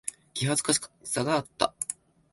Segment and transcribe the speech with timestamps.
[0.33, 1.75] 気恥ずかしさがあった。